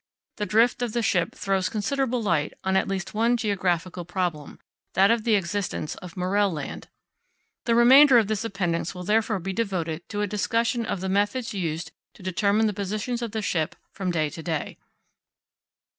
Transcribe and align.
The 0.37 0.47
drift 0.47 0.81
of 0.81 0.93
the 0.93 1.03
ship 1.03 1.35
throws 1.35 1.69
considerable 1.69 2.23
light 2.23 2.53
on 2.63 2.75
at 2.75 2.87
least 2.87 3.13
one 3.13 3.37
geographical 3.37 4.03
problem, 4.03 4.57
that 4.95 5.11
of 5.11 5.25
the 5.25 5.35
existence 5.35 5.93
of 5.97 6.17
Morrell 6.17 6.51
Land. 6.51 6.87
The 7.65 7.75
remainder 7.75 8.17
of 8.17 8.25
this 8.25 8.43
appendix 8.43 8.95
will 8.95 9.03
therefore 9.03 9.37
be 9.37 9.53
devoted 9.53 10.09
to 10.09 10.21
a 10.21 10.25
discussion 10.25 10.87
of 10.87 11.01
the 11.01 11.07
methods 11.09 11.53
used 11.53 11.91
to 12.15 12.23
determine 12.23 12.65
the 12.65 12.73
positions 12.73 13.21
of 13.21 13.31
the 13.31 13.43
ship 13.43 13.75
from 13.91 14.09
day 14.09 14.31
to 14.31 14.41
day. 14.41 14.79